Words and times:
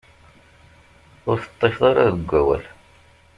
Ur 1.29 1.37
teṭṭifeḍ 1.39 1.81
ara 1.89 2.15
deg 2.15 2.31
awal. 2.39 2.63